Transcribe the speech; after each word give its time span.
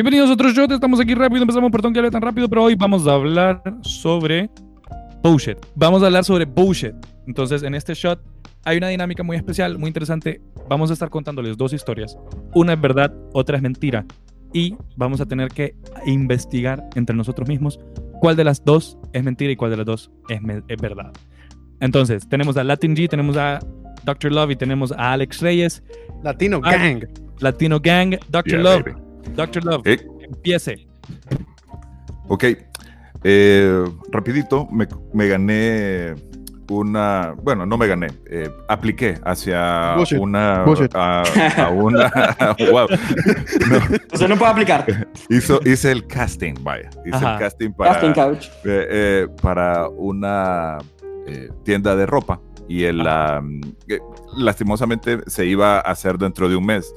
Bienvenidos 0.00 0.30
a 0.30 0.32
otro 0.32 0.48
shot, 0.48 0.72
estamos 0.72 0.98
aquí 0.98 1.14
rápido, 1.14 1.42
empezamos, 1.42 1.70
perdón 1.70 1.92
que 1.92 1.98
hable 1.98 2.10
tan 2.10 2.22
rápido, 2.22 2.48
pero 2.48 2.64
hoy 2.64 2.74
vamos 2.74 3.06
a 3.06 3.12
hablar 3.12 3.62
sobre 3.82 4.48
bullshit. 5.22 5.58
Vamos 5.74 6.02
a 6.02 6.06
hablar 6.06 6.24
sobre 6.24 6.46
bullshit. 6.46 6.94
Entonces, 7.26 7.62
en 7.62 7.74
este 7.74 7.92
shot 7.92 8.18
hay 8.64 8.78
una 8.78 8.88
dinámica 8.88 9.22
muy 9.22 9.36
especial, 9.36 9.76
muy 9.76 9.88
interesante. 9.88 10.40
Vamos 10.70 10.88
a 10.88 10.94
estar 10.94 11.10
contándoles 11.10 11.58
dos 11.58 11.74
historias. 11.74 12.16
Una 12.54 12.72
es 12.72 12.80
verdad, 12.80 13.12
otra 13.34 13.58
es 13.58 13.62
mentira. 13.62 14.06
Y 14.54 14.74
vamos 14.96 15.20
a 15.20 15.26
tener 15.26 15.48
que 15.48 15.74
investigar 16.06 16.82
entre 16.94 17.14
nosotros 17.14 17.46
mismos 17.46 17.78
cuál 18.22 18.36
de 18.36 18.44
las 18.44 18.64
dos 18.64 18.96
es 19.12 19.22
mentira 19.22 19.52
y 19.52 19.56
cuál 19.56 19.72
de 19.72 19.76
las 19.76 19.86
dos 19.86 20.10
es, 20.30 20.40
es 20.66 20.80
verdad. 20.80 21.12
Entonces, 21.80 22.26
tenemos 22.26 22.56
a 22.56 22.64
Latin 22.64 22.96
G, 22.96 23.06
tenemos 23.06 23.36
a 23.36 23.58
Dr. 24.06 24.32
Love 24.32 24.52
y 24.52 24.56
tenemos 24.56 24.92
a 24.92 25.12
Alex 25.12 25.42
Reyes. 25.42 25.82
Latino. 26.22 26.62
Gang. 26.62 27.04
Latino 27.40 27.78
Gang, 27.78 28.16
Dr. 28.30 28.52
Yeah, 28.52 28.62
Love. 28.62 28.84
baby. 28.84 29.09
Dr. 29.34 29.64
Love, 29.64 29.82
Eh, 29.86 30.06
empiece. 30.22 30.86
ok. 32.28 32.44
Eh, 33.22 33.84
rapidito, 34.10 34.66
me, 34.70 34.86
me 35.12 35.28
gané 35.28 36.14
una. 36.70 37.34
Bueno, 37.42 37.66
no 37.66 37.76
me 37.76 37.86
gané. 37.86 38.06
eh, 38.30 38.48
apliqué 38.68 39.18
hacia 39.24 39.94
Bullshit. 39.96 40.18
una. 40.18 40.62
Bullshit. 40.64 40.94
A, 40.94 41.22
a 41.58 41.68
una. 41.74 42.10
wow. 42.72 42.86
No, 42.88 43.76
Usted 44.12 44.28
no 44.28 44.36
puede 44.36 44.50
aplicar. 44.52 45.08
hizo, 45.28 45.60
hice 45.64 45.92
el 45.92 46.06
casting, 46.06 46.54
vaya. 46.62 46.88
Hice 47.04 47.16
Ajá. 47.16 47.34
el 47.34 47.38
casting 47.40 47.70
para. 47.72 47.92
Casting 47.92 48.12
couch. 48.12 48.46
eh, 48.64 48.86
eh, 48.90 49.28
para 49.42 49.88
una 49.88 50.78
eh, 51.26 51.50
tienda 51.64 51.94
de 51.96 52.06
ropa 52.06 52.40
y 52.68 52.84
el, 52.84 53.04
eh, 53.88 53.98
lastimosamente 54.36 55.18
se 55.26 55.44
iba 55.44 55.76
a 55.78 55.80
hacer 55.80 56.16
dentro 56.18 56.48
de 56.48 56.56
un 56.56 56.64
mes. 56.64 56.94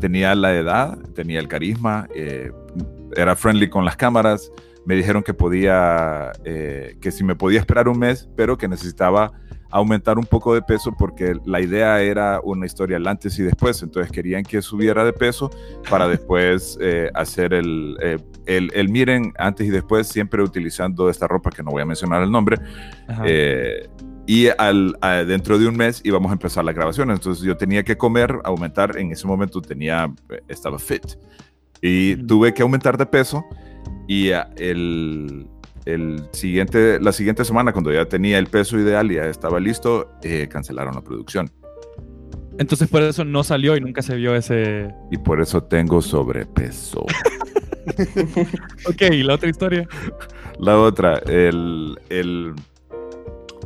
Tenía 0.00 0.34
la 0.34 0.54
edad, 0.54 0.98
tenía 1.14 1.40
el 1.40 1.48
carisma, 1.48 2.08
eh, 2.14 2.52
era 3.16 3.36
friendly 3.36 3.68
con 3.68 3.84
las 3.84 3.96
cámaras. 3.96 4.50
Me 4.84 4.94
dijeron 4.94 5.22
que 5.22 5.34
podía, 5.34 6.32
eh, 6.44 6.96
que 7.00 7.10
si 7.10 7.24
me 7.24 7.34
podía 7.34 7.60
esperar 7.60 7.88
un 7.88 7.98
mes, 7.98 8.28
pero 8.36 8.56
que 8.56 8.68
necesitaba 8.68 9.32
aumentar 9.70 10.18
un 10.18 10.24
poco 10.24 10.54
de 10.54 10.62
peso 10.62 10.94
porque 10.98 11.36
la 11.44 11.60
idea 11.60 12.00
era 12.00 12.40
una 12.42 12.66
historia 12.66 12.96
el 12.96 13.06
antes 13.06 13.38
y 13.38 13.42
después. 13.42 13.82
Entonces 13.82 14.10
querían 14.10 14.42
que 14.42 14.62
subiera 14.62 15.04
de 15.04 15.12
peso 15.12 15.50
para 15.90 16.08
después 16.08 16.78
eh, 16.80 17.10
hacer 17.14 17.52
el, 17.54 17.96
eh, 18.00 18.18
el, 18.46 18.70
el 18.74 18.88
miren 18.88 19.32
antes 19.38 19.66
y 19.66 19.70
después, 19.70 20.08
siempre 20.08 20.42
utilizando 20.42 21.10
esta 21.10 21.26
ropa 21.26 21.50
que 21.50 21.62
no 21.62 21.70
voy 21.70 21.82
a 21.82 21.86
mencionar 21.86 22.22
el 22.22 22.30
nombre. 22.30 22.58
Ajá. 23.06 23.24
Eh, 23.26 23.88
y 24.28 24.48
al, 24.58 24.94
a- 25.00 25.24
dentro 25.24 25.58
de 25.58 25.66
un 25.66 25.74
mes 25.76 26.02
íbamos 26.04 26.28
a 26.30 26.34
empezar 26.34 26.62
las 26.64 26.74
grabaciones. 26.74 27.16
Entonces 27.16 27.42
yo 27.44 27.56
tenía 27.56 27.82
que 27.82 27.96
comer, 27.96 28.38
aumentar. 28.44 28.98
En 28.98 29.10
ese 29.10 29.26
momento 29.26 29.62
tenía, 29.62 30.12
eh, 30.28 30.40
estaba 30.48 30.78
fit. 30.78 31.04
Y 31.80 32.14
Mm. 32.16 32.26
tuve 32.26 32.52
que 32.52 32.60
aumentar 32.62 32.98
de 32.98 33.06
peso. 33.06 33.42
Y 34.06 34.30
ah, 34.32 34.50
el, 34.58 35.46
el 35.86 36.22
siguiente, 36.32 37.00
la 37.00 37.12
siguiente 37.12 37.42
semana, 37.44 37.72
cuando 37.72 37.90
ya 37.92 38.04
tenía 38.04 38.38
el 38.38 38.48
peso 38.48 38.78
ideal 38.78 39.10
y 39.10 39.14
ya 39.14 39.24
estaba 39.26 39.58
listo, 39.60 40.10
eh, 40.22 40.46
cancelaron 40.50 40.94
la 40.94 41.00
producción. 41.02 41.50
Entonces 42.58 42.88
por 42.88 43.02
eso 43.02 43.24
no 43.24 43.42
salió 43.44 43.76
y 43.76 43.80
nunca 43.80 44.02
se 44.02 44.16
vio 44.16 44.34
ese... 44.34 44.92
Y 45.10 45.16
por 45.18 45.40
eso 45.40 45.62
tengo 45.62 46.02
sobrepeso. 46.02 47.06
Ok, 48.86 49.00
¿y 49.12 49.22
la 49.22 49.34
otra 49.34 49.48
historia? 49.48 49.88
La 50.60 50.76
otra, 50.78 51.18
el, 51.26 51.96
el, 52.10 52.52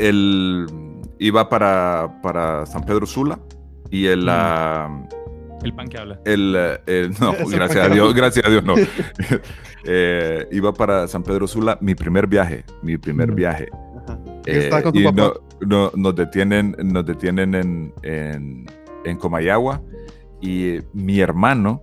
el 0.08 0.66
iba 1.18 1.48
para, 1.48 2.18
para 2.22 2.66
San 2.66 2.84
Pedro 2.84 3.06
Sula 3.06 3.38
y 3.90 4.06
el, 4.06 4.24
Mm. 4.24 4.28
ah, 4.30 5.08
El 5.62 5.72
pan 5.74 5.88
que 5.88 5.98
habla. 5.98 6.20
el, 6.24 6.54
eh, 6.58 6.78
el- 6.86 7.10
no, 7.20 7.32
gracias 7.48 7.86
a 7.86 7.88
Dios, 7.88 8.14
gracias 8.14 8.44
a 8.46 8.50
Dios, 8.50 8.64
no. 8.64 8.74
Eh, 9.84 10.46
iba 10.52 10.72
para 10.72 11.08
San 11.08 11.24
Pedro 11.24 11.48
Sula, 11.48 11.76
mi 11.80 11.96
primer 11.96 12.28
viaje, 12.28 12.64
mi 12.82 12.98
primer 12.98 13.32
Mm. 13.32 13.34
viaje. 13.34 13.68
Eh, 14.46 14.58
estaba 14.64 14.82
con 14.82 14.92
tu 14.92 15.00
y 15.00 15.04
papá. 15.04 15.16
no- 15.16 15.32
no- 15.66 15.92
nos 15.96 16.14
detienen, 16.14 16.76
nos 16.84 17.04
detienen 17.04 17.54
en, 17.56 17.92
en, 18.04 18.66
en 19.04 19.16
Comayagua 19.16 19.80
y 20.40 20.78
mi 20.92 21.18
hermano, 21.20 21.82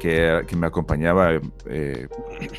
que, 0.00 0.42
que 0.46 0.56
me 0.56 0.66
acompañaba 0.66 1.32
eh, 1.68 2.08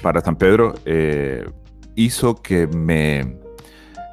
para 0.03 0.21
San 0.21 0.35
Pedro, 0.35 0.73
eh, 0.85 1.47
hizo 1.95 2.35
que 2.35 2.67
me, 2.67 3.38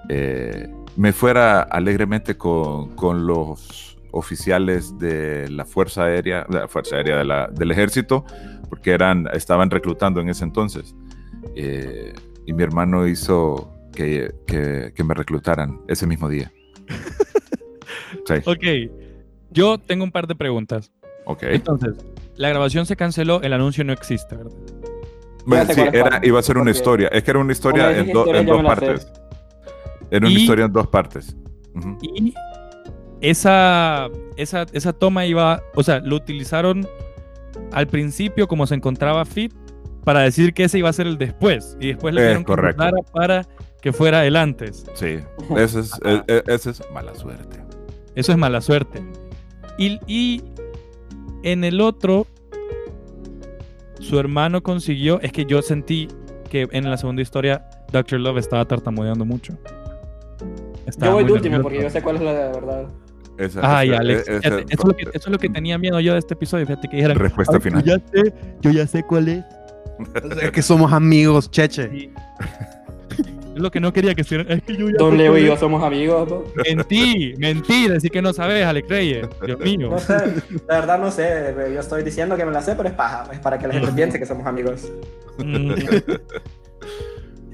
eh, 0.08 0.68
me 0.96 1.12
fuera 1.12 1.62
alegremente 1.62 2.36
con, 2.36 2.94
con 2.96 3.26
los 3.26 3.96
oficiales 4.10 4.98
de 4.98 5.48
la 5.48 5.64
Fuerza 5.64 6.04
Aérea, 6.04 6.44
de 6.48 6.60
la 6.60 6.68
Fuerza 6.68 6.96
Aérea 6.96 7.16
de 7.16 7.24
la- 7.24 7.46
del 7.48 7.70
Ejército, 7.70 8.24
porque 8.68 8.90
eran, 8.92 9.26
estaban 9.32 9.70
reclutando 9.70 10.20
en 10.20 10.28
ese 10.28 10.44
entonces. 10.44 10.94
Eh, 11.56 12.12
y 12.46 12.52
mi 12.52 12.62
hermano 12.62 13.06
hizo 13.06 13.72
que, 13.94 14.34
que- 14.46 14.92
que 14.94 15.04
me 15.04 15.14
reclutaran 15.14 15.80
ese 15.88 16.06
mismo 16.06 16.28
día. 16.28 16.52
Sí, 18.26 18.34
Ok, 18.44 18.90
yo 19.50 19.78
tengo 19.78 20.04
un 20.04 20.12
par 20.12 20.26
de 20.26 20.34
preguntas. 20.34 20.92
ok. 21.24 21.42
Entonces, 21.44 21.94
la 22.36 22.48
grabación 22.50 22.86
se 22.86 22.94
canceló, 22.96 23.40
el 23.42 23.52
anuncio 23.52 23.84
no 23.84 23.92
existe, 23.92 24.36
¿verdad? 24.36 24.52
Bueno, 25.44 25.74
sí, 25.74 25.80
era, 25.92 26.20
iba 26.22 26.38
a 26.38 26.42
ser 26.42 26.58
una 26.58 26.70
historia. 26.70 27.08
Es 27.08 27.22
que 27.24 27.30
era 27.32 27.40
una 27.40 27.52
historia 27.52 27.90
en, 27.90 28.00
dije, 28.06 28.12
do- 28.12 28.20
historia 28.20 28.40
en 28.40 28.46
dos 28.46 28.56
sé. 29.02 29.12
Era 30.12 30.26
una 30.26 30.30
Y- 30.30 30.42
historia 30.42 30.66
en 30.66 30.72
dos 30.72 30.86
partes. 30.86 31.34
Y 32.02 32.34
esa, 33.20 34.08
esa, 34.36 34.66
esa 34.72 34.92
toma 34.92 35.24
iba, 35.26 35.62
o 35.74 35.82
sea, 35.82 36.00
lo 36.00 36.16
utilizaron 36.16 36.86
al 37.72 37.86
principio 37.86 38.46
como 38.46 38.66
se 38.66 38.74
encontraba 38.74 39.24
fit 39.24 39.52
para 40.04 40.20
decir 40.20 40.52
que 40.52 40.64
ese 40.64 40.78
iba 40.78 40.88
a 40.88 40.92
ser 40.92 41.06
el 41.06 41.16
después. 41.18 41.76
Y 41.80 41.88
después 41.88 42.12
le 42.14 42.22
dieron 42.24 42.42
que 42.44 42.46
correcto. 42.52 42.82
para 43.12 43.46
que 43.80 43.92
fuera 43.92 44.26
el 44.26 44.36
antes. 44.36 44.84
Sí, 44.94 45.18
esa 45.56 45.80
es, 45.80 45.92
e- 46.04 46.22
e- 46.28 46.42
es 46.46 46.82
mala 46.92 47.14
suerte. 47.14 47.58
Eso 48.14 48.32
es 48.32 48.38
mala 48.38 48.60
suerte. 48.60 49.02
Y, 49.78 49.98
y 50.06 50.42
en 51.42 51.64
el 51.64 51.80
otro, 51.80 52.26
su 54.00 54.18
hermano 54.18 54.62
consiguió. 54.62 55.20
Es 55.20 55.32
que 55.32 55.44
yo 55.46 55.62
sentí 55.62 56.08
que 56.50 56.68
en 56.72 56.88
la 56.90 56.96
segunda 56.98 57.22
historia, 57.22 57.64
Dr. 57.92 58.20
Love 58.20 58.38
estaba 58.38 58.64
tartamudeando 58.66 59.24
mucho. 59.24 59.56
Estaba 60.86 61.12
Yo 61.12 61.14
voy 61.16 61.24
de 61.24 61.32
último 61.32 61.56
nervioso. 61.56 61.62
porque 61.62 61.82
yo 61.82 61.90
sé 61.90 62.02
cuál 62.02 62.16
es 62.16 62.22
la 62.22 62.32
verdad. 62.32 62.88
Esa, 63.38 63.78
Ay, 63.78 63.90
esa- 63.90 63.98
Alex. 64.00 64.20
esa- 64.28 64.40
fíjate, 64.40 64.64
eso, 64.74 64.82
es 64.82 64.84
lo 64.88 64.94
que, 64.96 65.02
eso 65.02 65.12
es 65.14 65.28
lo 65.28 65.38
que 65.38 65.48
tenía 65.60 65.78
miedo 65.78 66.00
yo 66.00 66.12
de 66.12 66.18
este 66.18 66.34
episodio. 66.34 66.66
Fíjate 66.66 66.88
que 66.88 66.96
dijeran. 66.96 67.18
respuesta 67.18 67.54
"Ay, 67.56 67.60
final. 67.60 67.82
Yo 67.84 67.96
ya 67.96 68.02
sé, 68.22 68.34
yo 68.60 68.70
ya 68.70 68.86
sé 68.86 69.02
cuál 69.04 69.28
es. 69.28 69.44
Es 70.42 70.50
que 70.50 70.62
somos 70.62 70.92
amigos, 70.92 71.50
cheche. 71.50 71.88
Sí. 71.90 72.12
Es 73.54 73.60
lo 73.60 73.70
que 73.70 73.80
no 73.80 73.92
quería 73.92 74.14
que 74.14 74.22
estuvieran. 74.22 74.50
Es 74.50 74.62
que 74.62 74.74
yo 74.76 74.88
ya 74.88 74.96
Don 74.98 75.10
sé 75.12 75.16
Leo 75.18 75.36
y 75.38 75.44
yo 75.44 75.52
es". 75.54 75.60
somos 75.60 75.82
amigos. 75.82 76.28
¿no? 76.30 76.42
Mentí, 76.64 77.34
mentí. 77.38 77.86
Decir 77.86 78.10
que 78.10 78.22
no 78.22 78.32
sabes, 78.32 78.64
Alex 78.64 78.88
Reyes. 78.88 79.28
Dios 79.44 79.60
mío. 79.64 79.90
No 79.90 79.98
sé, 79.98 80.14
la 80.68 80.80
verdad 80.80 80.98
no 80.98 81.10
sé. 81.10 81.54
Yo 81.74 81.80
estoy 81.80 82.02
diciendo 82.02 82.34
que 82.36 82.44
me 82.46 82.50
la 82.52 82.62
sé, 82.62 82.74
pero 82.74 82.88
es 82.88 82.94
paja. 82.94 83.26
Es 83.32 83.38
para 83.40 83.58
que 83.58 83.66
la 83.68 83.74
gente 83.74 83.92
piense 83.92 84.18
que 84.18 84.24
somos 84.26 84.46
amigos. 84.46 84.90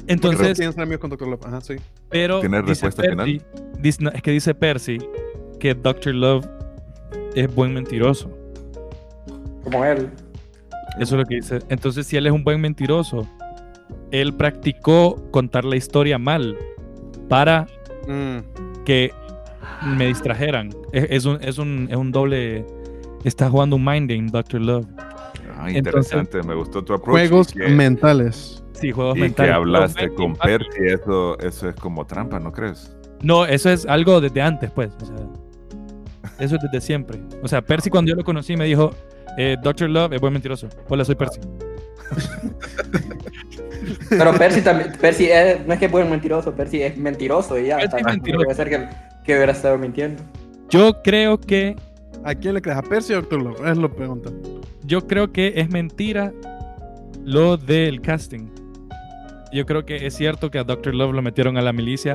Entonces, 0.09 0.49
que 0.49 0.55
tienes 0.55 0.79
amigos 0.79 1.01
con 1.01 1.11
Dr. 1.11 1.29
Love. 1.29 1.47
Ajá, 1.47 1.61
sí. 1.61 1.77
pero. 2.09 2.41
¿Tienes 2.41 2.61
dice 2.67 2.87
respuesta 2.87 3.03
Percy- 3.03 3.43
dice- 3.81 4.03
no, 4.05 4.11
es 4.11 4.23
que 4.23 4.31
dice 4.31 4.55
Percy 4.55 4.99
que 5.60 5.75
Dr. 5.75 6.15
Love 6.15 6.47
es 7.34 7.55
buen 7.55 7.75
mentiroso. 7.75 8.31
Como 9.65 9.84
él. 9.84 10.09
Eso 10.99 11.15
es 11.15 11.21
lo 11.21 11.25
que 11.25 11.37
dice. 11.37 11.59
Entonces, 11.69 12.07
si 12.07 12.16
él 12.16 12.27
es 12.27 12.33
un 12.33 12.43
buen 12.45 12.60
mentiroso, 12.60 13.27
él 14.10 14.34
practicó 14.34 15.22
contar 15.31 15.65
la 15.65 15.77
historia 15.77 16.19
mal 16.19 16.57
para 17.28 17.66
Mm. 18.07 18.39
que 18.84 19.13
me 19.97 20.07
distrajeran. 20.07 20.71
Es, 20.93 21.07
es 21.11 21.25
un, 21.27 21.39
es, 21.43 21.59
un, 21.59 21.89
es 21.91 21.97
un 21.97 22.11
doble. 22.11 22.65
Está 23.25 23.51
jugando 23.51 23.77
un 23.77 23.84
mind 23.84 24.11
game, 24.11 24.27
Dr. 24.31 24.61
Love. 24.61 24.87
Ah, 25.59 25.69
Entonces- 25.71 25.77
interesante, 26.13 26.43
me 26.47 26.55
gustó 26.55 26.84
tu 26.84 26.95
approach. 26.95 27.19
Juegos 27.28 27.51
y 27.55 27.59
que, 27.59 27.69
mentales. 27.69 28.63
Sí, 28.75 28.93
juegos 28.93 29.16
y 29.16 29.21
que 29.21 29.25
mentales. 29.27 29.55
hablaste 29.55 30.01
Pero, 30.03 30.15
con 30.15 30.37
papi, 30.37 30.49
Percy, 30.51 30.81
eso, 30.87 31.39
eso 31.41 31.69
es 31.69 31.75
como 31.75 32.07
trampa, 32.07 32.39
¿no 32.39 32.53
crees? 32.53 32.97
No, 33.22 33.45
eso 33.45 33.69
es 33.71 33.84
algo 33.87 34.21
desde 34.21 34.41
antes, 34.41 34.71
pues. 34.71 34.91
O 35.03 35.05
sea, 35.07 35.16
eso 36.39 36.55
es 36.57 36.63
desde 36.63 36.81
siempre. 36.81 37.19
O 37.43 37.49
sea, 37.49 37.60
Percy, 37.60 37.91
cuando 37.91 38.10
yo 38.10 38.15
lo 38.15 38.22
conocí, 38.22 38.57
me 38.57 38.66
dijo: 38.66 38.91
eh, 39.37 39.57
Dr. 39.63 39.91
Love 39.91 40.13
es 40.13 40.21
buen 40.21 40.33
mentiroso. 40.33 40.69
Hola, 40.89 41.05
soy 41.05 41.16
Percy. 41.16 41.41
Pero 44.11 44.33
Percy 44.34 44.61
también. 44.63 44.93
Percy 45.01 45.27
es- 45.31 45.66
no 45.66 45.72
es 45.72 45.78
que 45.78 45.87
es 45.87 45.91
buen 45.91 46.09
mentiroso, 46.11 46.53
Percy 46.53 46.83
es 46.83 46.97
mentiroso 46.97 47.59
y 47.59 47.66
ya. 47.66 47.78
Percy 47.78 47.97
es 47.99 48.04
mentiroso. 48.04 48.45
Puede 48.45 48.57
ser 48.57 48.69
que, 48.71 48.89
que 49.25 49.34
hubiera 49.34 49.53
estado 49.53 49.77
mintiendo. 49.78 50.22
Yo 50.69 51.03
creo 51.03 51.39
que. 51.41 51.77
¿A 52.24 52.34
quién 52.34 52.54
le 52.54 52.62
crees? 52.62 52.76
¿A 52.78 52.82
Percy 52.82 53.15
o 53.15 53.22
Dr. 53.22 53.42
Love? 53.42 53.66
Es 53.66 53.76
lo 53.78 53.94
pregunta. 53.94 54.30
Yo 54.84 55.06
creo 55.06 55.32
que 55.32 55.53
es 55.56 55.70
mentira 55.70 56.32
lo 57.24 57.56
del 57.56 58.00
casting. 58.00 58.48
Yo 59.53 59.65
creo 59.66 59.84
que 59.86 60.06
es 60.06 60.15
cierto 60.15 60.50
que 60.50 60.59
a 60.59 60.65
Dr. 60.65 60.94
Love 60.94 61.15
lo 61.15 61.22
metieron 61.22 61.56
a 61.56 61.62
la 61.62 61.72
milicia 61.72 62.15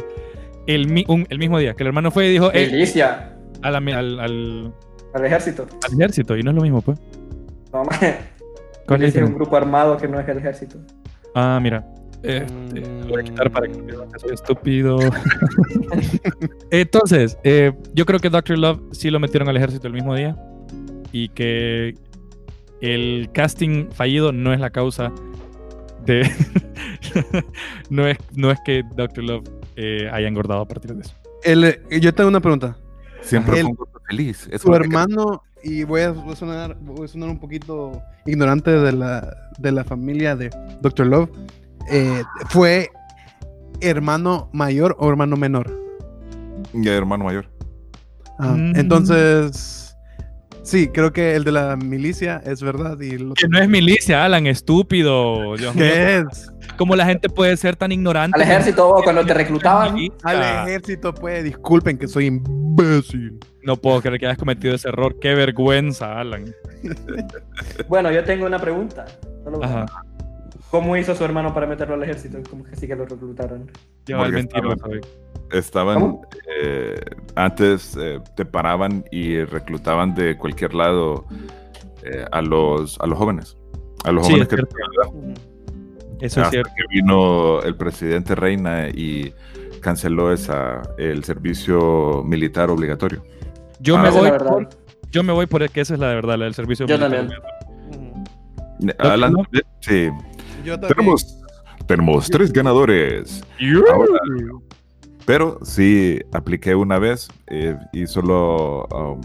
el, 0.67 0.87
mi- 0.87 1.05
un- 1.07 1.25
el 1.29 1.39
mismo 1.39 1.57
día. 1.59 1.73
Que 1.73 1.83
el 1.83 1.87
hermano 1.87 2.11
fue 2.11 2.27
y 2.27 2.31
dijo: 2.31 2.51
"Eh, 2.53 2.67
Milicia, 2.71 3.35
a 3.61 3.71
la 3.71 3.79
mi- 3.79 3.91
al, 3.91 4.19
al- 4.19 4.73
al 5.13 5.25
ejército. 5.25 5.65
al 5.87 5.93
ejército. 5.93 6.37
Y 6.37 6.43
no 6.43 6.51
es 6.51 6.55
lo 6.55 6.61
mismo, 6.61 6.81
pues. 6.81 6.99
No, 7.71 7.83
maje. 7.85 8.17
¿Cuál 8.87 9.03
es 9.03 9.15
un 9.15 9.33
grupo 9.33 9.55
armado 9.55 9.97
que 9.97 10.07
no 10.07 10.19
es 10.19 10.27
el 10.27 10.37
ejército. 10.39 10.77
Ah, 11.35 11.59
mira. 11.61 11.85
Este, 12.23 12.79
lo 13.01 13.07
voy 13.09 13.21
a 13.21 13.23
quitar 13.23 13.51
para 13.51 13.67
que 13.67 13.77
no 13.77 13.83
piensen 13.85 14.11
que 14.11 14.19
soy 14.19 14.31
estúpido. 14.33 14.97
Entonces, 16.71 17.37
eh, 17.43 17.73
yo 17.93 18.05
creo 18.05 18.19
que 18.19 18.29
Dr. 18.29 18.57
Love 18.57 18.79
sí 18.91 19.09
lo 19.09 19.19
metieron 19.19 19.49
al 19.49 19.57
ejército 19.57 19.87
el 19.87 19.93
mismo 19.93 20.15
día 20.15 20.37
y 21.11 21.29
que 21.29 21.95
el 22.81 23.29
casting 23.33 23.89
fallido 23.91 24.31
no 24.31 24.53
es 24.53 24.59
la 24.59 24.69
causa 24.69 25.11
de... 26.05 26.29
no, 27.89 28.07
es, 28.07 28.17
no 28.35 28.51
es 28.51 28.59
que 28.65 28.83
Dr. 28.95 29.23
Love 29.23 29.43
eh, 29.75 30.09
haya 30.11 30.27
engordado 30.27 30.61
a 30.61 30.67
partir 30.67 30.93
de 30.95 31.01
eso. 31.01 31.13
El, 31.43 31.63
eh, 31.65 31.81
yo 32.01 32.13
tengo 32.13 32.29
una 32.29 32.39
pregunta. 32.39 32.77
Siempre 33.21 33.59
El- 33.59 33.67
fue 33.75 33.85
un 33.85 34.01
feliz. 34.09 34.47
Es 34.51 34.63
que- 34.63 34.71
hermano, 34.71 35.43
y 35.61 35.83
voy 35.83 36.01
a, 36.01 36.11
voy 36.11 36.33
a 36.33 36.35
sonar, 36.35 36.77
voy 36.81 37.05
a 37.05 37.07
sonar 37.07 37.29
un 37.29 37.39
poquito 37.39 38.01
ignorante 38.25 38.71
de 38.71 38.91
la, 38.91 39.33
de 39.59 39.71
la 39.71 39.83
familia 39.83 40.35
de 40.35 40.49
Dr. 40.81 41.07
Love, 41.07 41.29
eh, 41.89 42.23
¿fue 42.49 42.89
hermano 43.81 44.49
mayor 44.53 44.95
o 44.99 45.09
hermano 45.09 45.35
menor? 45.37 45.71
Mi 46.73 46.87
hermano 46.87 47.25
mayor. 47.25 47.49
Ah, 48.39 48.53
Mm. 48.57 48.75
Entonces, 48.77 49.95
sí, 50.63 50.87
creo 50.87 51.13
que 51.13 51.35
el 51.35 51.43
de 51.43 51.51
la 51.51 51.75
milicia 51.75 52.41
es 52.45 52.61
verdad. 52.63 52.99
Y 52.99 53.17
lo- 53.17 53.33
Que 53.35 53.47
no 53.47 53.59
es 53.59 53.69
milicia, 53.69 54.23
Alan, 54.25 54.47
estúpido. 54.47 55.55
Dios 55.55 55.75
mío. 55.75 55.83
¿Qué 55.83 56.17
es? 56.17 56.51
¿Cómo 56.77 56.95
la 56.95 57.05
gente 57.05 57.29
puede 57.29 57.55
ser 57.57 57.75
tan 57.75 57.91
ignorante? 57.91 58.35
Al 58.35 58.41
ejército, 58.41 58.87
vos, 58.87 59.03
cuando 59.03 59.23
te 59.25 59.33
reclutaban. 59.35 59.95
Al 60.23 60.67
ejército, 60.67 61.13
pues, 61.13 61.43
disculpen 61.43 61.97
que 61.97 62.07
soy 62.07 62.25
imbécil. 62.27 63.39
No 63.61 63.75
puedo 63.77 64.01
creer 64.01 64.19
que 64.19 64.25
hayas 64.25 64.37
cometido 64.37 64.73
ese 64.73 64.89
error. 64.89 65.17
Qué 65.21 65.35
vergüenza, 65.35 66.19
Alan. 66.19 66.45
Bueno, 67.87 68.11
yo 68.11 68.23
tengo 68.23 68.45
una 68.45 68.59
pregunta. 68.59 69.05
Solo. 69.43 69.63
Ajá. 69.63 69.85
¿Cómo 70.73 70.97
hizo 70.97 71.13
su 71.13 71.23
hermano 71.23 71.53
para 71.53 71.67
meterlo 71.67 71.93
al 71.93 72.01
ejército? 72.01 72.39
¿Cómo 72.49 72.63
que 72.63 72.75
sí 72.75 72.87
que 72.87 72.95
lo 72.95 73.05
reclutaron? 73.05 73.69
El 74.07 74.15
Porque 74.17 74.31
mentiroso. 74.31 74.85
Estaban, 75.51 76.17
eh, 76.59 76.95
antes 77.35 77.95
eh, 78.01 78.19
te 78.35 78.43
paraban 78.43 79.05
y 79.11 79.43
reclutaban 79.43 80.15
de 80.15 80.35
cualquier 80.35 80.73
lado 80.73 81.25
eh, 82.03 82.25
a, 82.31 82.41
los, 82.41 82.99
a 83.01 83.05
los 83.05 83.19
jóvenes. 83.19 83.55
A 84.03 84.11
los 84.11 84.25
Sí, 84.25 84.31
jóvenes 84.33 84.47
es 84.47 84.49
que 84.49 84.55
cierto. 84.55 85.13
Eso 86.21 86.41
es 86.41 86.49
cierto. 86.49 86.71
que 86.75 86.83
vino 86.95 87.61
el 87.61 87.75
presidente 87.75 88.33
Reina 88.33 88.89
y 88.89 89.31
canceló 89.79 90.33
esa, 90.33 90.81
el 90.97 91.23
servicio 91.23 92.23
militar 92.25 92.71
obligatorio. 92.71 93.21
Yo 93.79 93.95
Ah, 93.95 94.01
me 94.01 94.09
voy 94.09 94.31
por, 94.31 94.69
yo 95.11 95.21
me 95.21 95.33
voy 95.33 95.45
por 95.45 95.69
que 95.69 95.81
esa 95.81 95.93
es 95.93 95.99
la 95.99 96.07
verdad, 96.07 96.35
la 96.39 96.45
del 96.45 96.55
servicio. 96.55 96.87
Yo 96.87 96.97
militar. 96.97 97.27
también. 98.79 98.93
Alan, 98.97 99.33
no? 99.33 99.43
sí. 99.81 100.09
Yo 100.63 100.79
también. 100.79 100.95
Tenemos, 100.95 101.43
tenemos 101.87 102.29
tres 102.29 102.51
ganadores. 102.53 103.43
Ahora, 103.91 104.19
pero 105.25 105.59
sí 105.63 106.19
apliqué 106.33 106.75
una 106.75 106.99
vez 106.99 107.29
eh, 107.47 107.77
y 107.93 108.07
solo 108.07 108.85
um, 108.87 109.21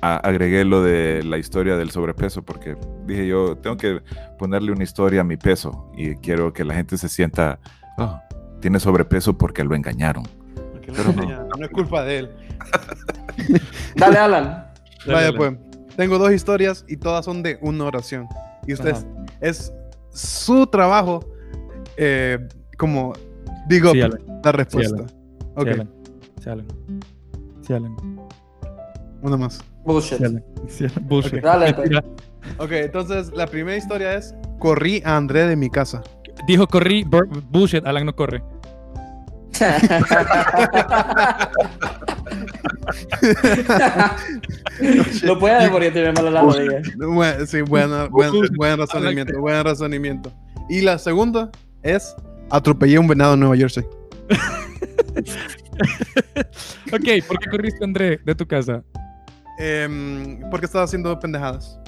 a- 0.00 0.16
agregué 0.16 0.64
lo 0.64 0.82
de 0.82 1.22
la 1.22 1.36
historia 1.38 1.76
del 1.76 1.90
sobrepeso 1.90 2.42
porque 2.42 2.76
dije 3.06 3.26
yo 3.26 3.56
tengo 3.56 3.76
que 3.76 4.00
ponerle 4.38 4.72
una 4.72 4.84
historia 4.84 5.20
a 5.20 5.24
mi 5.24 5.36
peso 5.36 5.90
y 5.96 6.14
quiero 6.16 6.52
que 6.52 6.64
la 6.64 6.74
gente 6.74 6.96
se 6.96 7.08
sienta 7.10 7.58
"Ah, 7.98 8.22
tiene 8.60 8.80
sobrepeso 8.80 9.36
porque 9.36 9.64
lo 9.64 9.74
engañaron. 9.74 10.24
Porque 10.72 10.92
Pero 10.92 11.12
no, 11.12 11.46
no. 11.56 11.64
es 11.64 11.70
culpa 11.70 12.02
de 12.04 12.18
él. 12.20 12.30
Dale, 13.96 14.18
Alan. 14.18 14.44
Dale, 14.44 15.12
Vaya, 15.14 15.24
dale. 15.32 15.36
pues. 15.36 15.54
Tengo 15.96 16.18
dos 16.18 16.32
historias 16.32 16.84
y 16.88 16.96
todas 16.96 17.24
son 17.24 17.42
de 17.42 17.58
una 17.60 17.84
oración. 17.84 18.28
Y 18.66 18.72
ustedes, 18.72 19.04
es 19.40 19.72
su 20.10 20.66
trabajo, 20.66 21.24
eh, 21.96 22.38
como 22.76 23.12
digo, 23.68 23.92
Sí, 23.92 24.00
la 24.42 24.52
respuesta. 24.52 25.02
ok, 25.54 25.64
Sí, 25.64 25.70
Alan. 25.70 25.90
Sí, 26.42 26.50
Alan. 26.50 26.66
Sí, 27.62 27.72
Alan. 27.74 27.96
una 29.22 29.36
más. 29.36 29.60
Bullshit. 29.84 30.18
Sí, 30.18 30.24
Alan. 30.24 30.44
Sí, 30.68 30.84
Alan. 30.84 31.08
Bullshit. 31.08 31.34
Ok. 31.34 31.40
Dale, 31.42 31.74
pues. 31.74 31.90
Ok, 32.58 32.72
entonces 32.72 33.30
la 33.34 33.46
primera 33.46 33.76
historia 33.76 34.14
es: 34.14 34.34
corrí 34.58 35.02
a 35.04 35.16
André 35.16 35.46
de 35.46 35.56
mi 35.56 35.70
casa. 35.70 36.02
Dijo 36.46 36.66
corrí, 36.66 37.04
bur- 37.04 37.28
bullshit, 37.50 37.84
Alan 37.86 38.06
no 38.06 38.14
corre. 38.14 38.42
no 45.24 45.38
puede 45.38 45.70
porque 45.70 45.90
tiene 45.90 46.12
mala 46.12 46.30
la 46.30 46.40
rodilla. 46.42 46.80
Buen- 46.96 47.46
sí, 47.46 47.62
buena- 47.62 48.04
buen, 48.10 48.30
buen 48.56 48.78
razonamiento, 48.78 49.38
buen 49.40 49.64
razonamiento. 49.64 50.32
Y 50.68 50.80
la 50.82 50.98
segunda 50.98 51.50
es: 51.82 52.14
atropellé 52.50 52.98
un 52.98 53.08
venado 53.08 53.34
en 53.34 53.40
Nueva 53.40 53.56
Jersey. 53.56 53.84
Ok, 56.92 57.24
¿por 57.26 57.38
qué 57.38 57.50
corriste, 57.50 57.84
André, 57.84 58.18
de 58.24 58.34
tu 58.34 58.46
casa? 58.46 58.82
Em, 59.58 60.40
porque 60.50 60.66
estaba 60.66 60.84
haciendo 60.84 61.18
pendejadas. 61.20 61.78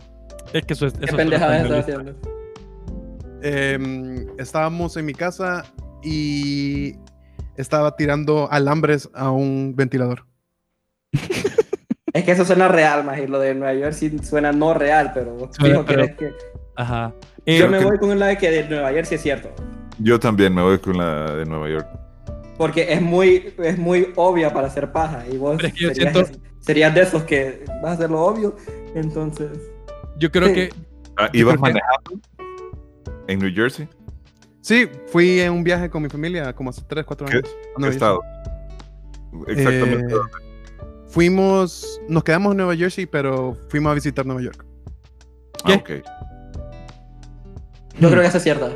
Es 0.52 0.64
que 0.64 0.74
eso 0.74 0.86
es. 0.86 0.92
¿Qué 0.92 1.06
eso 1.06 1.16
pendejada 1.16 1.56
está 1.56 1.66
en 1.66 1.72
la 1.72 1.78
estás 1.78 1.96
lista. 1.96 2.12
haciendo? 2.12 3.40
Em, 3.42 4.26
estábamos 4.38 4.96
en 4.96 5.06
mi 5.06 5.14
casa 5.14 5.64
y 6.02 6.94
estaba 7.56 7.96
tirando 7.96 8.50
alambres 8.52 9.08
a 9.14 9.30
un 9.30 9.74
ventilador. 9.74 10.26
Es 12.12 12.24
que 12.24 12.32
eso 12.32 12.44
suena 12.44 12.68
real, 12.68 13.04
más 13.04 13.18
y 13.18 13.26
lo 13.26 13.38
de 13.38 13.54
Nueva 13.54 13.74
York 13.74 13.92
sí 13.92 14.18
suena 14.18 14.52
no 14.52 14.74
real, 14.74 15.12
pero 15.14 15.34
vos 15.34 15.50
Suena, 15.56 15.74
fijo 15.76 15.86
que 15.86 15.94
pero- 15.94 16.04
es 16.06 16.16
que- 16.16 16.32
Ajá. 16.76 17.12
Yo 17.46 17.66
Eh, 17.66 17.68
me 17.68 17.78
que- 17.78 17.84
voy 17.84 17.98
con 17.98 18.18
la 18.18 18.26
de 18.28 18.38
que 18.38 18.50
de 18.50 18.68
Nueva 18.68 18.92
York 18.92 19.04
sí 19.04 19.14
es 19.16 19.20
cierto. 19.22 19.50
Yo 19.98 20.18
también 20.18 20.54
me 20.54 20.62
voy 20.62 20.78
con 20.78 20.96
la 20.98 21.34
de 21.36 21.44
Nueva 21.44 21.68
York. 21.68 21.86
Porque 22.56 22.92
es 22.92 23.00
muy, 23.02 23.54
es 23.62 23.78
muy 23.78 24.12
obvia 24.16 24.52
para 24.52 24.66
hacer 24.68 24.90
paja. 24.92 25.24
Y 25.30 25.36
vos 25.36 25.62
es 25.62 25.72
que 25.72 25.94
serías, 25.94 26.12
siento- 26.14 26.38
serías 26.60 26.94
de 26.94 27.00
esos 27.02 27.22
que 27.24 27.64
vas 27.82 27.92
a 27.92 27.94
hacer 27.94 28.10
lo 28.10 28.20
obvio. 28.22 28.56
Entonces. 28.94 29.48
yo 30.18 30.30
creo 30.30 30.48
sí. 30.48 30.54
que. 30.54 30.70
Ah, 31.16 31.28
¿Ibas 31.32 31.54
que- 31.54 31.60
manejando 31.60 32.20
en 33.28 33.38
New 33.38 33.52
Jersey? 33.54 33.88
Sí, 34.62 34.88
fui 35.06 35.40
en 35.40 35.52
un 35.52 35.64
viaje 35.64 35.88
con 35.88 36.02
mi 36.02 36.08
familia 36.10 36.52
como 36.54 36.70
hace 36.70 36.82
3, 36.86 37.04
4 37.06 37.26
¿Qué- 37.26 37.36
años. 37.38 37.56
¿Qué 37.78 37.88
estado? 37.88 38.20
Exactamente. 39.46 40.14
Eh, 40.14 40.18
fuimos, 41.10 42.00
nos 42.08 42.24
quedamos 42.24 42.52
en 42.52 42.58
Nueva 42.58 42.76
Jersey, 42.76 43.06
pero 43.06 43.56
fuimos 43.68 43.90
a 43.90 43.94
visitar 43.94 44.24
Nueva 44.26 44.42
York. 44.42 44.64
Ah, 45.64 45.74
ok. 45.74 45.88
Yo 47.98 48.08
Hmm. 48.08 48.12
creo 48.12 48.20
que 48.22 48.26
eso 48.28 48.36
es 48.38 48.42
cierto. 48.42 48.74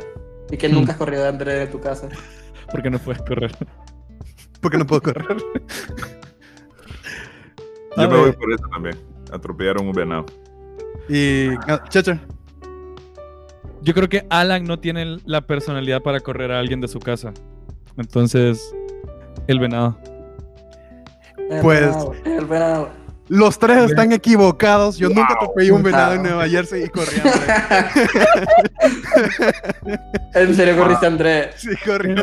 Y 0.51 0.57
que 0.57 0.69
Hmm. 0.69 0.73
nunca 0.73 0.91
has 0.93 0.97
corrido 0.97 1.23
de 1.23 1.29
André 1.29 1.53
de 1.53 1.67
tu 1.67 1.79
casa. 1.79 2.07
Porque 2.71 2.89
no 2.89 2.99
puedes 2.99 3.21
correr. 3.23 3.51
Porque 4.61 4.77
no 4.77 4.85
puedo 4.85 5.01
correr. 5.13 5.37
Yo 7.97 8.03
A 8.03 8.07
me 8.07 8.17
voy 8.17 8.31
por 8.33 8.51
eso 8.51 8.63
también. 8.71 8.95
Atropellaron 9.31 9.87
un 9.87 9.93
venado. 9.93 10.25
Y, 11.09 11.49
ah, 11.67 11.83
Checha, 11.89 12.19
Yo 13.81 13.93
creo 13.93 14.09
que 14.09 14.25
Alan 14.31 14.63
no 14.63 14.79
tiene 14.79 15.19
la 15.25 15.41
personalidad 15.41 16.01
para 16.01 16.19
correr 16.19 16.51
a 16.51 16.59
alguien 16.59 16.81
de 16.81 16.87
su 16.87 16.99
casa. 16.99 17.31
Entonces, 17.97 18.73
el 19.47 19.59
venado. 19.59 19.95
El 21.49 21.61
Pues- 21.61 21.79
venado, 21.81 22.13
El 22.25 22.45
venado. 22.45 22.89
los 23.27 23.57
tres 23.59 23.89
están 23.89 24.11
equivocados. 24.11 24.97
Yo 24.97 25.09
nunca 25.09 25.33
atropellé 25.33 25.71
un 25.71 25.83
venado 25.83 26.13
en 26.13 26.21
Wow. 26.21 26.27
Nueva 26.31 26.47
Jersey 26.49 26.83
y 26.83 26.89
corrí. 26.89 27.15
En 30.33 30.53
serio 30.55 30.75
corriste 30.77 31.05
André. 31.05 31.49
Sí, 31.57 31.69
corrí 31.85 32.13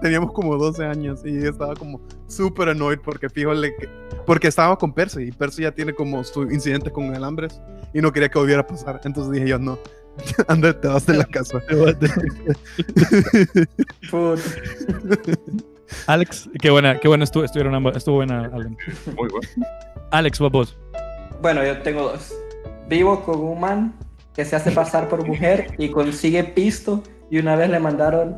Teníamos 0.00 0.32
como 0.32 0.56
12 0.56 0.84
años 0.84 1.20
y 1.24 1.46
estaba 1.46 1.74
como 1.74 2.00
súper 2.28 2.68
annoyed 2.70 3.00
porque 3.02 3.28
fíjole 3.28 3.74
que... 3.76 3.88
Porque 4.24 4.46
estaba 4.48 4.76
con 4.78 4.92
Percy 4.92 5.22
y 5.24 5.32
Percy 5.32 5.62
ya 5.62 5.72
tiene 5.72 5.94
como 5.94 6.22
su 6.22 6.42
incidente 6.44 6.90
con 6.92 7.12
alambres 7.14 7.60
y 7.92 8.00
no 8.00 8.12
quería 8.12 8.28
que 8.28 8.38
volviera 8.38 8.60
a 8.60 8.66
pasar. 8.66 9.00
Entonces 9.04 9.32
dije 9.32 9.48
yo, 9.48 9.58
no, 9.58 9.78
André, 10.46 10.74
te 10.74 10.86
vas 10.88 11.04
de 11.06 11.14
la 11.14 11.24
casa. 11.24 11.60
Puta. 14.10 14.42
Alex, 16.06 16.48
qué 16.60 16.70
buena, 16.70 16.98
qué 16.98 17.08
buena 17.08 17.24
estuvo, 17.24 17.44
estuvieron 17.44 17.74
ambas, 17.74 17.96
estuvo 17.96 18.16
buena, 18.16 18.44
Alan. 18.52 18.76
Muy 19.16 19.28
bueno. 19.28 19.48
Alex, 20.10 20.38
vos. 20.38 20.76
Bueno, 21.40 21.64
yo 21.64 21.78
tengo 21.82 22.02
dos. 22.02 22.34
Vivo 22.88 23.22
con 23.24 23.40
un 23.40 23.60
man 23.60 23.94
que 24.34 24.44
se 24.44 24.56
hace 24.56 24.70
pasar 24.70 25.08
por 25.08 25.26
mujer 25.26 25.74
y 25.78 25.90
consigue 25.90 26.44
pisto 26.44 27.02
y 27.30 27.38
una 27.38 27.56
vez 27.56 27.70
le 27.70 27.78
mandaron... 27.80 28.36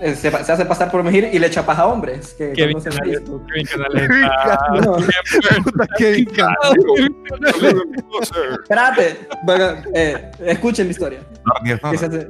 eh, 0.00 0.14
Se, 0.14 0.30
se 0.30 0.52
hace 0.52 0.64
pasar 0.64 0.90
por 0.90 1.02
mujer 1.02 1.30
y 1.32 1.38
le 1.38 1.46
echa 1.48 1.64
paja 1.66 1.82
a 1.82 1.86
hombres 1.86 2.34
que 2.34 2.52
Kevin 2.52 2.80
Canales. 2.80 3.22
Kevin 3.48 3.66
Canales. 3.66 4.08
Kevin 5.98 6.28
No, 6.34 6.42
encanta. 6.42 6.68
espérate. 8.62 9.18
Bueno, 9.42 9.66
eh, 9.94 10.30
escuchen 10.40 10.86
mi 10.86 10.90
historia. 10.92 11.20
Narnia. 11.44 11.78
que 11.90 11.98
se, 11.98 12.06
hace, 12.06 12.28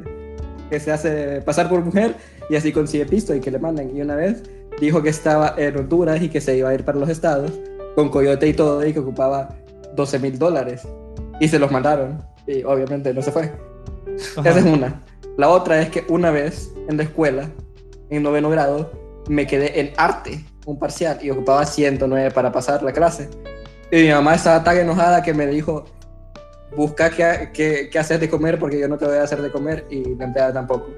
que 0.74 0.80
se 0.80 0.90
hace 0.90 1.40
pasar 1.42 1.68
por 1.68 1.84
mujer 1.84 2.16
y 2.50 2.56
así 2.56 2.72
consigue 2.72 3.06
pisto 3.06 3.32
y 3.32 3.40
que 3.40 3.50
le 3.50 3.60
mandan. 3.60 3.96
Y 3.96 4.00
una 4.00 4.16
vez 4.16 4.42
dijo 4.80 5.02
que 5.02 5.08
estaba 5.08 5.54
en 5.56 5.76
Honduras 5.76 6.20
y 6.20 6.28
que 6.28 6.40
se 6.40 6.56
iba 6.56 6.68
a 6.70 6.74
ir 6.74 6.84
para 6.84 6.98
los 6.98 7.08
estados 7.08 7.52
con 7.94 8.08
coyote 8.08 8.48
y 8.48 8.54
todo 8.54 8.84
y 8.84 8.92
que 8.92 8.98
ocupaba 8.98 9.56
12 9.94 10.18
mil 10.18 10.36
dólares. 10.36 10.82
Y 11.38 11.46
se 11.46 11.60
los 11.60 11.70
mandaron. 11.70 12.24
Y 12.48 12.64
obviamente 12.64 13.14
no 13.14 13.22
se 13.22 13.30
fue. 13.30 13.52
Ajá. 14.36 14.50
Esa 14.50 14.58
es 14.58 14.64
una. 14.64 15.00
La 15.36 15.48
otra 15.48 15.80
es 15.80 15.90
que 15.90 16.04
una 16.08 16.32
vez 16.32 16.72
en 16.88 16.96
la 16.96 17.04
escuela, 17.04 17.48
en 18.10 18.22
noveno 18.24 18.50
grado, 18.50 18.90
me 19.28 19.46
quedé 19.46 19.80
en 19.80 19.92
arte, 19.96 20.44
un 20.66 20.78
parcial, 20.78 21.18
y 21.22 21.30
ocupaba 21.30 21.64
109 21.64 22.32
para 22.32 22.50
pasar 22.50 22.82
la 22.82 22.92
clase. 22.92 23.28
Y 23.92 24.02
mi 24.02 24.10
mamá 24.10 24.34
estaba 24.34 24.64
tan 24.64 24.76
enojada 24.76 25.22
que 25.22 25.34
me 25.34 25.46
dijo, 25.46 25.84
busca 26.76 27.10
qué, 27.10 27.50
qué, 27.52 27.88
qué 27.90 27.98
hacer 27.98 28.20
de 28.20 28.28
comer 28.28 28.58
porque 28.58 28.80
yo 28.80 28.88
no 28.88 28.98
te 28.98 29.06
voy 29.06 29.16
a 29.16 29.22
hacer 29.22 29.40
de 29.42 29.50
comer 29.50 29.86
y 29.90 30.14
la 30.14 30.24
empleada 30.24 30.52
tampoco. 30.52 30.90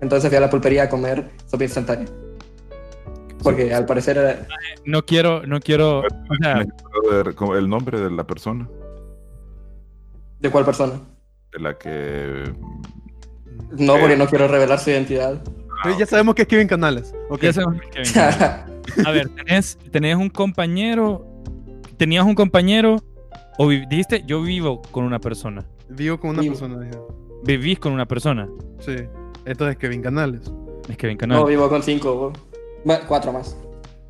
Entonces 0.00 0.28
fui 0.28 0.36
a 0.36 0.40
la 0.40 0.50
pulpería 0.50 0.84
a 0.84 0.88
comer 0.88 1.30
sopa 1.46 1.64
instantánea. 1.64 2.06
Porque 3.42 3.72
al 3.72 3.86
parecer 3.86 4.18
era... 4.18 4.46
No 4.84 5.02
quiero, 5.04 5.46
no 5.46 5.60
quiero. 5.60 6.00
O 6.00 6.34
sea, 6.42 6.64
el 7.56 7.68
nombre 7.68 8.00
de 8.00 8.10
la 8.10 8.24
persona, 8.26 8.68
¿De 10.40 10.50
cuál 10.50 10.64
persona? 10.64 11.00
de 11.52 11.58
la 11.58 11.76
que... 11.76 12.44
No, 13.72 13.98
porque 13.98 14.16
no 14.16 14.26
quiero 14.26 14.48
revelar 14.48 14.78
su 14.78 14.90
identidad. 14.90 15.42
Pero 15.82 15.98
ya 15.98 16.06
sabemos 16.06 16.34
que 16.34 16.42
es 16.42 16.48
Kevin 16.48 16.66
Canales. 16.68 17.14
Ok. 17.28 17.42
ya 17.42 17.52
sabemos 17.52 17.80
que 17.82 17.90
Kevin 17.90 18.12
Canales. 18.12 18.66
A 19.06 19.10
ver, 19.10 19.28
tenés, 19.28 19.78
tenés 19.90 20.16
un 20.16 20.30
compañero. 20.30 21.26
Tenías 21.96 22.24
un 22.24 22.34
compañero. 22.34 22.96
O 23.58 23.66
vi- 23.66 23.84
dijiste, 23.86 24.22
yo 24.26 24.42
vivo 24.42 24.80
con 24.90 25.04
una 25.04 25.18
persona. 25.18 25.64
Vivo 25.88 26.18
con 26.18 26.30
una 26.30 26.40
Vivo. 26.42 26.54
persona. 26.54 26.80
dije. 26.80 26.98
Vivís 27.44 27.78
con 27.78 27.92
una 27.92 28.06
persona. 28.06 28.48
Sí. 28.80 28.94
Esto 29.44 29.68
es 29.68 29.76
Kevin 29.76 30.02
Canales. 30.02 30.42
Es 30.88 30.96
Kevin 30.96 31.16
no, 31.16 31.20
Canales. 31.20 31.46
vivo 31.46 31.68
con 31.68 31.82
cinco. 31.82 32.32
Bueno, 32.84 33.02
cuatro 33.08 33.32
más. 33.32 33.56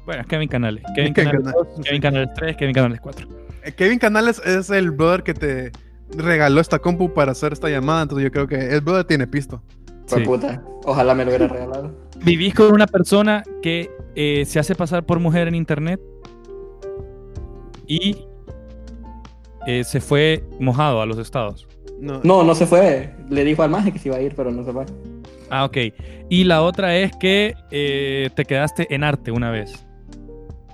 Bueno, 0.05 0.23
es 0.23 0.27
Kevin 0.29 0.49
Canales. 0.49 0.83
Kevin 0.95 1.15
Kevin 1.15 1.31
Canales 1.31 1.53
Canales. 1.55 1.77
2, 1.77 1.87
Kevin 1.87 2.01
Canales 2.03 2.29
3, 2.35 2.57
Kevin 2.57 2.75
Canales 2.75 3.01
4. 3.01 3.29
Eh, 3.65 3.73
Kevin 3.73 3.99
Canales 3.99 4.41
es 4.45 4.71
el 4.71 4.91
brother 4.91 5.23
que 5.23 5.35
te 5.35 5.73
regaló 6.17 6.61
esta 6.61 6.79
compu 6.79 7.13
para 7.13 7.33
hacer 7.33 7.53
esta 7.53 7.69
llamada. 7.69 8.03
Entonces 8.03 8.25
yo 8.25 8.33
creo 8.33 8.47
que 8.47 8.75
el 8.75 8.81
brother 8.81 9.05
tiene 9.05 9.27
pisto. 9.27 9.63
Sí. 10.07 10.21
puta. 10.25 10.63
Ojalá 10.85 11.15
me 11.15 11.25
lo 11.25 11.31
hubiera 11.31 11.47
regalado. 11.47 11.95
Vivís 12.25 12.55
con 12.55 12.73
una 12.73 12.87
persona 12.87 13.43
que 13.63 13.91
eh, 14.17 14.45
se 14.47 14.59
hace 14.59 14.75
pasar 14.75 15.05
por 15.07 15.21
mujer 15.21 15.47
en 15.47 15.55
internet 15.55 16.01
y 17.87 18.25
eh, 19.71 19.85
se 19.85 20.01
fue 20.01 20.43
mojado 20.59 21.01
a 21.01 21.07
los 21.07 21.19
estados. 21.19 21.69
No. 22.01 22.21
No, 22.25 22.43
no 22.43 22.55
se 22.55 22.67
fue. 22.67 23.15
Le 23.29 23.45
dijo 23.45 23.63
al 23.63 23.71
maje 23.71 23.93
que 23.93 23.99
se 23.99 24.09
iba 24.09 24.17
a 24.17 24.21
ir, 24.23 24.35
pero 24.35 24.51
no 24.51 24.65
se 24.65 24.73
fue. 24.73 24.85
Ah, 25.51 25.65
ok. 25.65 25.77
Y 26.29 26.45
la 26.45 26.63
otra 26.63 26.97
es 26.97 27.15
que 27.17 27.55
eh, 27.71 28.31
te 28.35 28.45
quedaste 28.45 28.93
en 28.95 29.05
arte 29.05 29.31
una 29.31 29.51
vez. 29.51 29.87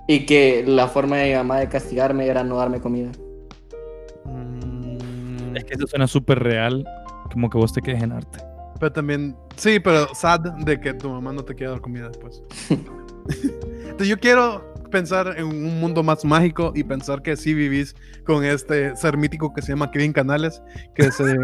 Y 0.09 0.25
que 0.25 0.65
la 0.67 0.87
forma 0.89 1.17
de 1.17 1.31
mi 1.31 1.35
mamá 1.35 1.59
de 1.59 1.69
castigarme 1.69 2.27
era 2.27 2.45
no 2.45 2.57
darme 2.57 2.81
comida. 2.81 3.11
Mm, 4.25 5.57
Es 5.57 5.65
que 5.65 5.75
eso 5.75 5.87
suena 5.87 6.07
súper 6.07 6.39
real, 6.43 6.87
como 7.33 7.51
que 7.51 7.59
vos 7.59 7.73
te 7.73 7.83
quedes 7.83 8.03
en 8.03 8.13
arte. 8.13 8.39
Pero 8.79 8.93
también, 8.93 9.35
sí, 9.57 9.81
pero 9.81 10.15
sad 10.15 10.41
de 10.41 10.79
que 10.81 10.95
tu 10.95 11.09
mamá 11.09 11.33
no 11.33 11.45
te 11.45 11.55
quiera 11.55 11.73
dar 11.73 11.81
comida 11.81 12.09
después. 12.09 12.43
Entonces 12.71 14.09
yo 14.09 14.19
quiero 14.19 14.76
pensar 14.89 15.35
en 15.37 15.47
un 15.47 15.81
mundo 15.81 16.03
más 16.03 16.25
mágico 16.25 16.73
y 16.75 16.85
pensar 16.85 17.23
que 17.23 17.37
sí 17.37 17.55
vivís 17.55 17.95
con 18.25 18.45
este 18.45 18.95
ser 18.97 19.17
mítico 19.17 19.53
que 19.53 19.63
se 19.63 19.73
llama 19.73 19.91
Kevin 19.91 20.13
Canales, 20.13 20.63
que 20.95 21.11
se, 21.11 21.25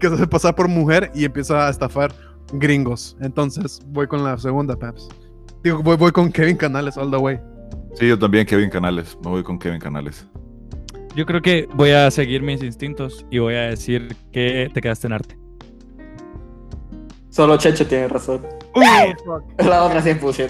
que 0.00 0.08
se 0.08 0.14
hace 0.14 0.26
pasar 0.26 0.54
por 0.54 0.68
mujer 0.68 1.10
y 1.14 1.24
empieza 1.24 1.66
a 1.66 1.70
estafar 1.70 2.12
gringos. 2.52 3.16
Entonces 3.20 3.80
voy 3.86 4.06
con 4.06 4.24
la 4.24 4.38
segunda, 4.38 4.76
Paps. 4.76 5.08
Digo, 5.62 5.82
voy, 5.82 5.96
voy 5.96 6.12
con 6.12 6.30
Kevin 6.30 6.56
Canales 6.56 6.96
all 6.96 7.10
the 7.10 7.16
way. 7.16 7.38
Sí, 7.94 8.08
yo 8.08 8.18
también, 8.18 8.46
Kevin 8.46 8.70
Canales. 8.70 9.16
Me 9.24 9.30
voy 9.30 9.42
con 9.42 9.58
Kevin 9.58 9.80
Canales. 9.80 10.26
Yo 11.14 11.24
creo 11.24 11.40
que 11.40 11.66
voy 11.74 11.90
a 11.90 12.10
seguir 12.10 12.42
mis 12.42 12.62
instintos 12.62 13.24
y 13.30 13.38
voy 13.38 13.54
a 13.54 13.62
decir 13.62 14.14
que 14.32 14.70
te 14.74 14.82
quedaste 14.82 15.06
en 15.06 15.14
arte. 15.14 15.38
Solo 17.30 17.56
Checho 17.56 17.86
tiene 17.86 18.08
razón. 18.08 18.42
La 19.58 19.82
otra 19.84 20.02
100%. 20.02 20.48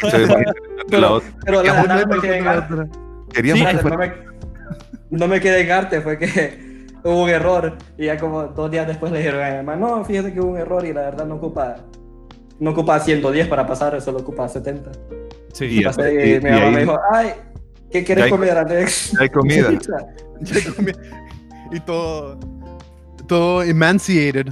Sí, 0.00 0.06
imagínate, 0.16 0.60
la 1.00 1.10
otra. 1.12 1.28
Pero 1.44 1.62
la 1.62 1.72
verdad 1.74 2.06
no 2.06 2.14
me 2.16 2.20
quedé 2.20 2.38
en 2.38 2.46
arte. 2.48 2.74
Queríamos 3.32 3.70
Sí, 3.70 3.76
que 3.76 3.82
No 3.90 3.96
me, 3.98 4.12
no 5.10 5.28
me 5.28 5.40
quedé 5.40 5.60
en 5.60 5.70
arte, 5.70 6.00
fue 6.00 6.18
que 6.18 6.86
hubo 7.04 7.22
un 7.24 7.30
error. 7.30 7.76
Y 7.96 8.06
ya 8.06 8.18
como 8.18 8.44
dos 8.44 8.70
días 8.70 8.86
después 8.86 9.12
le 9.12 9.18
dijeron 9.18 9.42
a 9.44 9.50
mi 9.50 9.56
mamá, 9.58 9.76
no, 9.76 10.04
fíjate 10.04 10.32
que 10.32 10.40
hubo 10.40 10.50
un 10.52 10.58
error 10.58 10.84
y 10.84 10.92
la 10.92 11.02
verdad 11.02 11.24
no 11.26 11.36
ocupa, 11.36 11.76
no 12.58 12.70
ocupa 12.70 12.98
110 12.98 13.46
para 13.48 13.66
pasar, 13.66 14.00
solo 14.00 14.18
ocupa 14.18 14.48
70. 14.48 14.90
Sí. 15.52 15.66
Y- 15.80 15.84
Pasé 15.84 16.12
y, 16.12 16.34
y- 16.34 16.40
mi 16.40 16.48
y 16.48 16.52
mamá 16.52 16.66
ahí- 16.66 16.72
me 16.74 16.80
dijo, 16.80 16.98
ay, 17.12 17.28
¿qué 17.90 18.04
quieres 18.04 18.26
comer, 18.28 18.58
Alex? 18.58 19.12
Hay 19.20 19.28
comida. 19.28 19.70
Ya 20.40 20.56
y 21.72 21.80
todo, 21.80 22.38
todo 23.26 23.62
emanciated. 23.62 24.48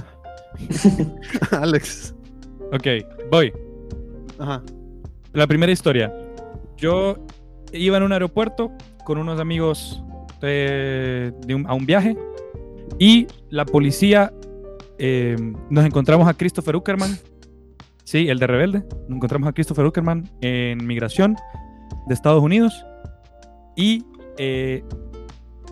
Alex. 1.51 2.13
Ok, 2.73 2.87
voy. 3.31 3.53
Ajá. 4.39 4.61
La 5.33 5.47
primera 5.47 5.71
historia. 5.71 6.13
Yo 6.77 7.17
iba 7.71 7.97
en 7.97 8.03
un 8.03 8.11
aeropuerto 8.13 8.71
con 9.03 9.17
unos 9.17 9.39
amigos 9.39 10.01
eh, 10.41 11.31
de 11.45 11.55
un- 11.55 11.65
a 11.67 11.73
un 11.73 11.85
viaje 11.85 12.17
y 12.99 13.27
la 13.49 13.65
policía 13.65 14.31
eh, 14.97 15.35
nos 15.69 15.85
encontramos 15.85 16.27
a 16.27 16.33
Christopher 16.33 16.75
Uckerman, 16.75 17.17
sí, 18.03 18.27
el 18.29 18.39
de 18.39 18.47
Rebelde. 18.47 18.83
Nos 19.07 19.17
encontramos 19.17 19.49
a 19.49 19.53
Christopher 19.53 19.85
Uckerman 19.85 20.29
en 20.41 20.85
migración 20.85 21.35
de 22.07 22.13
Estados 22.13 22.41
Unidos 22.43 22.85
y 23.75 24.05
eh, 24.37 24.83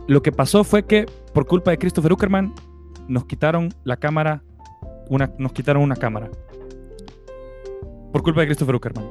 lo 0.07 0.21
que 0.21 0.31
pasó 0.31 0.63
fue 0.63 0.85
que 0.85 1.05
por 1.33 1.45
culpa 1.45 1.71
de 1.71 1.77
Christopher 1.77 2.12
Uckerman 2.13 2.53
nos 3.07 3.25
quitaron 3.25 3.69
la 3.83 3.97
cámara, 3.97 4.41
una, 5.09 5.31
nos 5.38 5.51
quitaron 5.53 5.83
una 5.83 5.95
cámara. 5.95 6.29
Por 8.13 8.22
culpa 8.24 8.41
de 8.41 8.48
Christopher 8.48 8.75
Uckerman. 8.75 9.05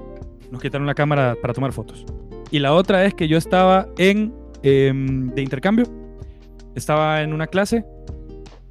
Nos 0.50 0.62
quitaron 0.62 0.86
la 0.86 0.94
cámara 0.94 1.34
para 1.42 1.52
tomar 1.52 1.72
fotos. 1.72 2.06
Y 2.52 2.60
la 2.60 2.72
otra 2.72 3.04
es 3.04 3.14
que 3.14 3.26
yo 3.26 3.36
estaba 3.36 3.88
en 3.98 4.32
em, 4.62 5.28
de 5.28 5.42
intercambio. 5.42 5.86
Estaba 6.74 7.20
en 7.22 7.32
una 7.32 7.48
clase 7.48 7.84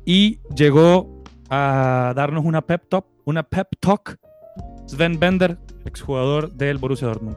y 0.05 0.39
llegó 0.55 1.21
a 1.50 2.13
darnos 2.15 2.45
una 2.45 2.61
pep 2.61 2.88
talk, 2.88 3.05
una 3.25 3.43
pep 3.43 3.67
talk 3.79 4.17
Sven 4.88 5.19
Bender, 5.19 5.57
exjugador 5.85 6.51
del 6.53 6.77
Borussia 6.77 7.07
Dortmund. 7.07 7.35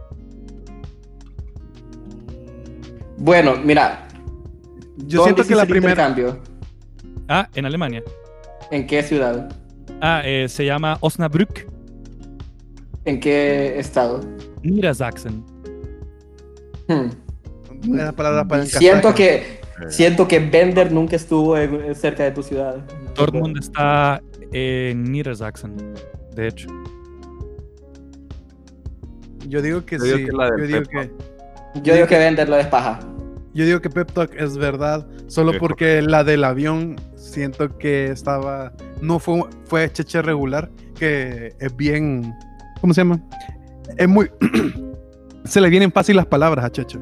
Bueno, 3.19 3.57
mira. 3.57 4.07
Yo 4.99 5.25
¿dónde 5.25 5.43
siento 5.43 5.49
que 5.49 5.55
la 5.55 5.67
primera. 5.67 5.93
intercambio? 5.93 6.41
Ah, 7.29 7.49
en 7.55 7.67
Alemania. 7.67 8.03
¿En 8.71 8.87
qué 8.87 9.03
ciudad? 9.03 9.53
Ah, 10.01 10.23
eh, 10.25 10.49
se 10.49 10.65
llama 10.65 10.97
Osnabrück, 11.01 11.67
¿En 13.05 13.21
qué 13.21 13.79
estado? 13.79 14.21
Niedersachsen. 14.63 15.45
Hmm. 16.89 17.11
Una 17.91 18.13
palabra 18.13 18.47
para 18.47 18.65
Siento 18.65 19.09
encajar. 19.09 19.15
que, 19.15 19.61
siento 19.89 20.27
que 20.29 20.39
Bender 20.39 20.91
nunca 20.93 21.17
estuvo 21.17 21.57
en- 21.59 21.95
cerca 21.95 22.25
de 22.25 22.31
tu 22.31 22.43
ciudad. 22.43 22.77
Dortmund 23.15 23.59
está 23.59 24.23
en 24.53 25.05
Niedersachsen, 25.05 25.77
de 26.35 26.49
hecho. 26.49 26.69
Yo 29.49 29.61
digo 29.61 29.85
que 29.85 29.99
Yo 29.99 30.05
digo 30.05 30.17
sí. 30.19 30.25
que 30.25 30.33
la 30.33 30.51
del 30.51 30.61
yo, 30.61 30.67
digo 30.67 30.91
Pep 30.91 31.11
que, 31.75 31.81
Yo 31.83 31.95
digo 31.95 32.07
que 32.07 32.19
Bender 32.19 32.49
lo 32.49 32.57
despaja. 32.57 33.01
yo 33.53 33.67
digo 33.67 33.81
que 33.81 33.91
Pep 33.91 34.11
Talk 34.13 34.33
es 34.39 34.57
verdad. 34.57 35.07
Solo 35.27 35.53
porque 35.59 36.01
la 36.01 36.25
del 36.25 36.45
avión 36.45 36.97
siento 37.17 37.77
que 37.79 38.07
estaba. 38.07 38.73
No 39.03 39.19
fue, 39.19 39.43
fue 39.67 39.93
cheche 39.93 40.23
regular. 40.23 40.71
Que 40.99 41.55
es 41.59 41.77
bien. 41.77 42.33
¿Cómo 42.81 42.93
se 42.95 43.01
llama? 43.01 43.21
Es 43.97 44.09
muy. 44.09 44.29
se 45.45 45.61
le 45.61 45.69
vienen 45.71 45.93
fácil 45.93 46.17
las 46.17 46.27
palabras 46.27 46.65
a 46.65 46.71
Checho. 46.71 47.01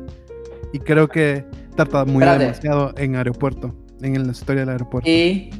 Y 0.73 0.79
creo 0.79 1.09
que 1.09 1.45
trata 1.77 2.05
muy 2.05 2.23
Espérate. 2.23 2.45
demasiado 2.45 2.95
en 2.97 3.17
aeropuerto. 3.17 3.75
En 4.01 4.25
la 4.27 4.33
historia 4.33 4.63
del 4.63 4.71
aeropuerto. 4.71 5.09
Y 5.09 5.51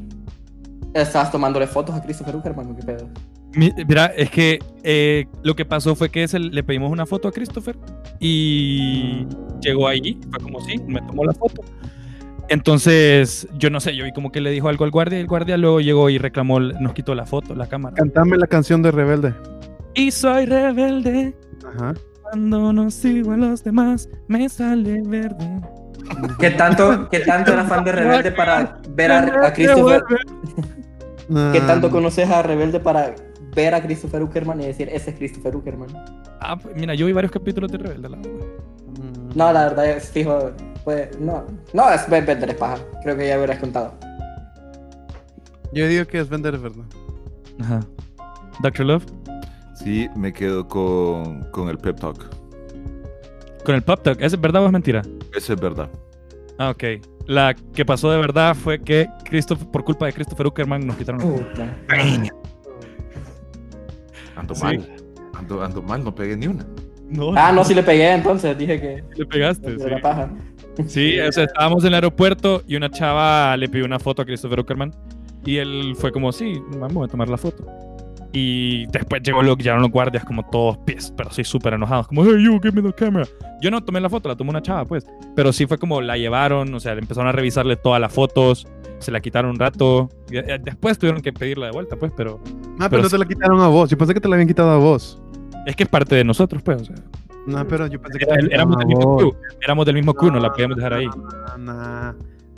estabas 0.93 1.31
tomándole 1.31 1.65
fotos 1.67 1.95
a 1.95 2.01
Christopher 2.03 2.35
Uckerman, 2.35 2.71
¿o 2.71 2.75
¿qué 2.75 2.83
pedo? 2.83 3.09
Mi- 3.55 3.71
Mira, 3.87 4.07
es 4.07 4.29
que 4.31 4.59
eh, 4.83 5.25
lo 5.43 5.55
que 5.55 5.63
pasó 5.65 5.95
fue 5.95 6.09
que 6.09 6.27
se- 6.27 6.39
le 6.39 6.63
pedimos 6.63 6.91
una 6.91 7.05
foto 7.05 7.27
a 7.27 7.31
Christopher 7.31 7.77
y 8.19 9.25
llegó 9.61 9.87
allí, 9.87 10.19
fue 10.29 10.39
como 10.39 10.59
sí, 10.61 10.75
me 10.87 11.01
tomó 11.01 11.23
la 11.23 11.33
foto. 11.33 11.61
Entonces, 12.49 13.47
yo 13.57 13.69
no 13.69 13.79
sé, 13.79 13.95
yo 13.95 14.03
vi 14.03 14.11
como 14.11 14.31
que 14.31 14.41
le 14.41 14.51
dijo 14.51 14.67
algo 14.69 14.83
al 14.83 14.91
guardia 14.91 15.17
y 15.17 15.21
el 15.21 15.27
guardia 15.27 15.55
luego 15.57 15.79
llegó 15.79 16.09
y 16.09 16.17
reclamó, 16.17 16.59
nos 16.59 16.93
quitó 16.93 17.15
la 17.15 17.25
foto, 17.25 17.55
la 17.55 17.67
cámara. 17.67 17.95
Cantame 17.95 18.37
la 18.37 18.47
canción 18.47 18.81
de 18.81 18.91
Rebelde. 18.91 19.33
Y 19.95 20.11
soy 20.11 20.45
rebelde, 20.45 21.35
Ajá. 21.67 21.93
cuando 22.23 22.73
no 22.73 22.89
sigo 22.89 23.31
a 23.33 23.37
los 23.37 23.63
demás, 23.63 24.09
me 24.27 24.49
sale 24.49 25.01
verde. 25.05 25.61
¿Qué 26.39 26.51
tanto, 26.51 27.07
qué 27.09 27.19
tanto 27.21 27.53
eras 27.53 27.67
fan 27.69 27.83
de 27.83 27.91
Rebelde 27.93 28.31
para 28.31 28.79
ver 28.89 29.11
a, 29.11 29.47
a 29.47 29.53
Christopher? 29.53 30.03
¿Qué 31.53 31.61
tanto 31.61 31.87
Ah, 31.87 31.91
conoces 31.91 32.29
a 32.29 32.41
Rebelde 32.43 32.79
para 32.79 33.15
ver 33.55 33.73
a 33.73 33.81
Christopher 33.81 34.21
Uckerman 34.23 34.59
y 34.61 34.65
decir, 34.65 34.89
ese 34.91 35.11
es 35.11 35.15
Christopher 35.17 35.55
Uckerman? 35.55 35.87
Ah, 36.41 36.57
pues, 36.57 36.75
mira, 36.75 36.93
yo 36.93 37.05
vi 37.05 37.13
varios 37.13 37.31
capítulos 37.31 37.71
de 37.71 37.77
Rebelde, 37.77 38.09
la 38.09 38.17
verdad. 38.17 38.31
mm, 38.97 39.29
No, 39.37 39.53
la 39.53 39.63
verdad 39.63 39.85
es 39.91 40.09
fijo. 40.09 40.51
puede, 40.83 41.11
no, 41.19 41.45
no, 41.71 41.89
es 41.89 42.07
vender 42.09 42.57
paja. 42.57 42.77
Creo 43.03 43.15
que 43.15 43.27
ya 43.27 43.37
hubieras 43.37 43.59
contado. 43.59 43.93
Yo 45.71 45.87
digo 45.87 46.05
que 46.05 46.19
es 46.19 46.27
vender, 46.29 46.55
es 46.55 46.61
verdad. 46.61 46.85
Ajá. 47.61 47.79
Dr. 48.61 48.85
Love. 48.85 49.05
Sí, 49.83 50.07
me 50.15 50.31
quedo 50.31 50.67
con, 50.67 51.41
con 51.51 51.69
el 51.69 51.77
pep 51.77 51.99
talk. 51.99 52.29
Con 53.65 53.75
el 53.75 53.81
Pop 53.81 54.01
Talk. 54.03 54.19
¿Es 54.21 54.39
verdad 54.39 54.61
o 54.63 54.65
es 54.65 54.71
mentira? 54.73 55.01
Eso 55.33 55.53
es 55.53 55.59
verdad. 55.61 55.89
Ah, 56.57 56.71
ok. 56.71 56.83
La 57.27 57.53
que 57.73 57.85
pasó 57.85 58.11
de 58.11 58.17
verdad 58.17 58.55
fue 58.55 58.79
que 58.81 59.07
Christopher, 59.23 59.65
por 59.71 59.85
culpa 59.85 60.05
de 60.05 60.11
Christopher 60.13 60.47
Uckerman 60.47 60.85
nos 60.85 60.97
quitaron 60.97 61.21
la 61.21 61.27
Puta. 61.27 61.77
Ando 64.35 64.53
Sí. 64.55 64.63
mal. 64.63 64.85
Ando, 65.33 65.63
ando 65.63 65.81
mal, 65.81 66.03
no 66.03 66.13
pegué 66.13 66.35
ni 66.35 66.47
una. 66.47 66.65
No, 67.09 67.31
Ah, 67.37 67.51
no, 67.53 67.63
sí 67.63 67.73
le 67.73 67.83
pegué 67.83 68.11
entonces, 68.11 68.57
dije 68.57 68.79
que 68.81 69.03
le 69.15 69.25
pegaste. 69.25 69.77
Sí, 69.79 69.89
la 69.89 70.01
paja. 70.01 70.29
Sí, 70.87 71.19
o 71.19 71.31
sea, 71.31 71.43
estábamos 71.45 71.83
en 71.83 71.89
el 71.89 71.93
aeropuerto 71.95 72.63
y 72.67 72.75
una 72.75 72.89
chava 72.89 73.55
le 73.55 73.69
pidió 73.69 73.85
una 73.85 73.99
foto 73.99 74.23
a 74.23 74.25
Christopher 74.25 74.59
Uckerman 74.59 74.91
y 75.45 75.57
él 75.57 75.93
fue 75.97 76.11
como, 76.11 76.31
sí, 76.31 76.61
vamos 76.79 77.07
a 77.07 77.11
tomar 77.11 77.29
la 77.29 77.37
foto. 77.37 77.63
Y 78.35 78.87
después 78.87 79.21
llegó 79.21 79.43
lo, 79.43 79.55
llegaron 79.55 79.83
los 79.83 79.91
guardias 79.91 80.25
como 80.25 80.43
todos 80.49 80.77
pies, 80.79 81.13
pero 81.15 81.29
sí 81.31 81.43
súper 81.43 81.73
enojados, 81.75 82.07
como, 82.07 82.23
hey, 82.25 82.43
you, 82.43 82.59
give 82.61 82.71
me 82.71 82.81
the 82.81 82.91
camera. 82.93 83.27
Yo 83.61 83.69
no 83.69 83.79
tomé 83.83 84.01
la 84.01 84.09
foto, 84.09 84.27
la 84.27 84.35
tomó 84.35 84.49
una 84.49 84.61
chava, 84.61 84.85
pues. 84.85 85.05
Pero 85.35 85.53
sí 85.53 85.67
fue 85.67 85.77
como, 85.77 86.01
la 86.01 86.17
llevaron, 86.17 86.73
o 86.73 86.79
sea, 86.79 86.93
empezaron 86.93 87.27
a 87.27 87.31
revisarle 87.31 87.75
todas 87.75 88.01
las 88.01 88.11
fotos, 88.11 88.67
se 88.97 89.11
la 89.11 89.19
quitaron 89.21 89.51
un 89.51 89.59
rato. 89.59 90.09
y, 90.31 90.37
eh, 90.37 90.59
después 90.63 90.97
tuvieron 90.97 91.21
que 91.21 91.31
pedirla 91.31 91.67
de 91.67 91.71
vuelta, 91.73 91.95
pues, 91.95 92.11
pero 92.17 92.39
Ah, 92.79 92.89
pero, 92.89 92.89
Pero 92.89 93.03
no 93.03 93.09
te 93.09 93.17
la 93.19 93.25
quitaron 93.25 93.61
a 93.61 93.67
vos. 93.67 93.87
Yo 93.91 93.97
pensé 93.99 94.15
que 94.15 94.19
te 94.19 94.27
la 94.27 94.33
habían 94.35 94.47
quitado 94.47 94.71
a 94.71 94.77
vos. 94.77 95.21
es 95.67 95.75
que 95.75 95.83
es 95.83 95.89
parte 95.89 96.15
de 96.15 96.23
nosotros, 96.23 96.61
pues. 96.63 96.81
O 96.81 96.85
sea, 96.85 96.95
No, 97.45 97.67
pero 97.67 97.85
yo 97.87 98.01
pensé 98.01 98.17
que 98.17 98.25
era- 98.25 98.39
éramos 98.49 98.77
del 98.79 98.87
mismo 98.87 99.15
crew, 99.17 99.35
éramos 99.61 99.85
del 99.85 99.95
mismo 99.95 100.13
crew, 100.15 100.31
no 100.31 100.39
la 100.39 100.51
podíamos 100.51 100.75
dejar 100.77 100.93
ahí. 100.93 101.07
Nah, 101.59 102.13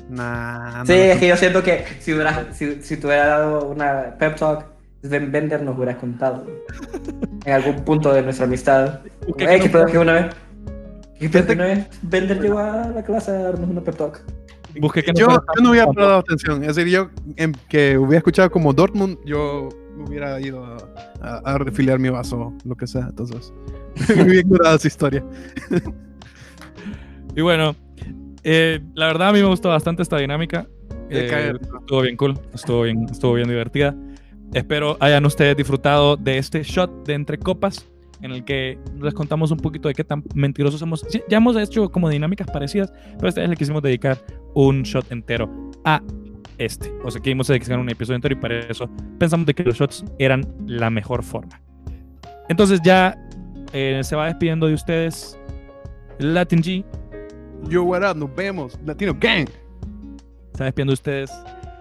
nah, 0.09 0.85
Sí, 0.85 0.93
nah. 0.93 0.97
es 1.13 1.19
que 1.19 1.27
yo 1.27 1.35
siento 1.37 1.61
que 1.63 1.83
si, 1.99 2.13
hubiera, 2.13 2.53
si, 2.53 2.81
si 2.81 2.97
te 2.97 3.05
hubiera 3.07 3.27
dado 3.27 3.65
una 3.65 4.15
pep 4.17 4.35
talk, 4.37 4.65
Sven 5.05 5.31
Bender 5.31 5.61
nos 5.61 5.75
hubieras 5.77 5.97
contado 5.97 6.45
en 7.45 7.53
algún 7.53 7.83
punto 7.85 8.11
de 8.13 8.21
nuestra 8.23 8.45
amistad. 8.45 8.99
Busqué 9.27 9.43
Eh, 9.55 9.59
que 9.59 9.69
no 9.69 9.85
que 9.85 9.97
una 9.99 10.13
vez. 10.13 10.35
Que 11.19 11.29
pedo 11.29 11.45
que 11.47 11.53
una 11.53 11.65
vez 11.65 11.87
Bender 12.01 12.41
llegó 12.41 12.59
a 12.59 12.87
la 12.89 13.03
clase 13.03 13.31
a 13.31 13.35
darnos 13.43 13.69
una 13.69 13.81
pep 13.81 13.95
talk. 13.95 14.21
Busqué 14.79 15.03
que 15.03 15.13
no 15.13 15.19
Yo, 15.19 15.27
yo 15.29 15.61
no 15.63 15.69
hubiera 15.69 15.85
prestado 15.87 16.17
atención. 16.17 16.63
Es 16.63 16.75
decir, 16.75 16.91
yo 16.91 17.09
em, 17.37 17.53
que 17.69 17.97
hubiera 17.97 18.17
escuchado 18.17 18.49
como 18.51 18.73
Dortmund, 18.73 19.17
yo 19.25 19.69
hubiera 20.05 20.41
ido 20.41 20.65
a, 20.65 20.77
a, 21.21 21.37
a 21.53 21.57
refiliar 21.57 21.99
mi 21.99 22.09
vaso, 22.09 22.53
lo 22.65 22.75
que 22.75 22.85
sea. 22.87 23.07
Entonces, 23.09 23.53
me 24.09 24.23
hubiera 24.23 24.41
ignorado 24.41 24.75
esa 24.75 24.87
historia. 24.87 25.23
Y 27.35 27.41
bueno, 27.41 27.75
eh, 28.43 28.81
la 28.93 29.07
verdad 29.07 29.29
a 29.29 29.33
mí 29.33 29.39
me 29.41 29.47
gustó 29.47 29.69
bastante 29.69 30.01
esta 30.03 30.17
dinámica. 30.17 30.67
De 31.09 31.25
Eh, 31.25 31.29
caer. 31.29 31.59
estuvo 31.61 32.01
bien 32.01 32.17
cool, 32.17 32.39
estuvo 32.53 32.81
bien, 32.81 33.05
estuvo 33.09 33.33
bien 33.33 33.47
divertida. 33.47 33.95
Espero 34.55 34.95
hayan 35.01 35.25
ustedes 35.25 35.57
disfrutado 35.57 36.15
de 36.15 36.37
este 36.37 36.63
shot 36.63 37.05
de 37.05 37.13
entre 37.13 37.37
copas 37.37 37.85
en 38.21 38.31
el 38.31 38.45
que 38.45 38.79
les 39.01 39.13
contamos 39.13 39.51
un 39.51 39.57
poquito 39.57 39.89
de 39.89 39.93
qué 39.93 40.05
tan 40.05 40.23
mentirosos 40.33 40.79
somos. 40.79 41.05
Sí, 41.09 41.21
ya 41.27 41.37
hemos 41.37 41.57
hecho 41.57 41.91
como 41.91 42.09
dinámicas 42.09 42.49
parecidas, 42.49 42.93
pero 43.17 43.27
esta 43.27 43.41
vez 43.41 43.49
le 43.49 43.57
quisimos 43.57 43.83
dedicar 43.83 44.17
un 44.53 44.83
shot 44.83 45.11
entero 45.11 45.49
a 45.83 46.01
este. 46.57 46.89
O 47.03 47.11
sea, 47.11 47.21
quisimos 47.21 47.49
dedicar 47.49 47.77
un 47.77 47.89
episodio 47.89 48.15
entero 48.15 48.33
y 48.33 48.39
para 48.39 48.59
eso 48.59 48.89
pensamos 49.19 49.45
de 49.45 49.53
que 49.53 49.63
los 49.63 49.75
shots 49.75 50.05
eran 50.19 50.47
la 50.67 50.89
mejor 50.89 51.21
forma. 51.21 51.59
Entonces 52.47 52.79
ya 52.81 53.13
eh, 53.73 53.99
se 54.05 54.15
va 54.15 54.27
despidiendo 54.27 54.67
de 54.67 54.73
ustedes 54.73 55.37
Latin 56.19 56.63
G. 56.63 56.85
Yo, 57.67 57.83
what 57.83 58.09
up, 58.09 58.15
nos 58.15 58.33
vemos. 58.33 58.79
Latino 58.85 59.13
Gang. 59.19 59.49
Se 60.53 60.59
va 60.59 60.65
despidiendo 60.67 60.91
de 60.91 60.93
ustedes 60.93 61.31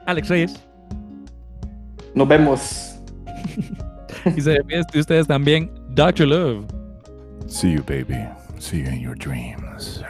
Alex 0.06 0.28
Reyes. 0.28 0.73
Nos 2.14 2.28
vemos. 2.28 2.90
Y 4.36 4.40
se 4.40 4.52
despide 4.52 4.82
de 4.90 5.00
ustedes 5.00 5.26
también 5.26 5.70
Dr. 5.90 6.26
Love. 6.26 6.64
See 7.46 7.72
you, 7.72 7.82
baby. 7.82 8.26
See 8.58 8.82
you 8.82 8.88
in 8.88 9.00
your 9.00 9.14
dreams. 9.14 10.02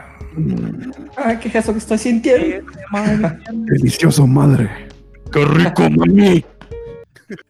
Ay, 1.17 1.38
¿qué 1.38 1.49
es 1.49 1.55
eso 1.57 1.73
que 1.73 1.79
estoy 1.79 1.99
sintiendo? 1.99 2.64
Delicioso, 3.53 4.27
madre. 4.27 4.71
¡Qué 5.33 5.45
rico, 5.45 5.90
mami! 5.90 6.45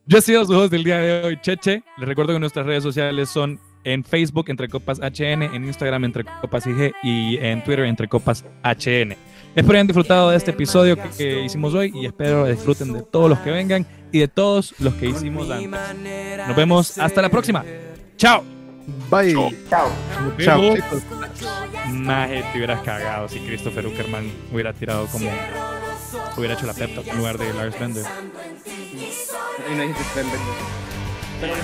Yo 0.06 0.18
he 0.18 0.22
sido 0.22 0.44
su 0.46 0.52
host 0.52 0.72
del 0.72 0.84
día 0.84 0.98
de 0.98 1.24
hoy, 1.24 1.38
Cheche. 1.40 1.82
Les 1.98 2.08
recuerdo 2.08 2.32
que 2.32 2.40
nuestras 2.40 2.64
redes 2.64 2.82
sociales 2.82 3.28
son 3.28 3.60
en 3.84 4.02
Facebook 4.02 4.46
entre 4.48 4.68
Copas 4.68 4.98
HN, 5.00 5.42
en 5.42 5.64
Instagram 5.64 6.04
entre 6.04 6.24
Copas 6.24 6.66
IG 6.66 6.92
y 7.02 7.36
en 7.38 7.62
Twitter 7.62 7.84
entre 7.84 8.08
Copas 8.08 8.44
HN. 8.62 9.14
Espero 9.54 9.74
hayan 9.74 9.86
disfrutado 9.86 10.30
de 10.30 10.36
este 10.36 10.52
episodio 10.52 10.96
que, 10.96 11.08
que 11.16 11.44
hicimos 11.44 11.74
hoy 11.74 11.92
y 11.94 12.06
espero 12.06 12.46
disfruten 12.46 12.92
de 12.92 13.02
todos 13.02 13.28
los 13.28 13.38
que 13.40 13.50
vengan 13.50 13.86
y 14.14 14.20
de 14.20 14.28
todos 14.28 14.76
los 14.78 14.94
que 14.94 15.06
hicimos 15.06 15.50
antes. 15.50 15.68
Nos 16.46 16.54
vemos 16.54 16.98
hasta 16.98 17.20
la 17.20 17.28
próxima. 17.28 17.64
¡Chao! 18.16 18.44
Bye. 19.10 19.34
Chao. 19.68 19.90
Chao, 20.38 20.76
chicos. 20.76 21.02
Maje, 21.88 22.44
te 22.52 22.58
hubieras 22.58 22.80
cagado 22.82 23.28
si 23.28 23.40
Christopher 23.40 23.88
Uckerman 23.88 24.30
hubiera 24.52 24.72
tirado 24.72 25.08
como. 25.08 25.28
hubiera 26.36 26.54
hecho 26.54 26.64
la 26.64 26.74
pep 26.74 26.94
talk 26.94 27.08
en 27.08 27.16
lugar 27.16 27.38
de 27.38 27.52
Lars 27.54 27.76
Bender. 27.76 28.04
Y 28.64 29.74
no 29.74 29.82
dijiste 29.82 30.04
Sven 30.12 30.26
Bender. 30.30 30.40
Pero 31.40 31.54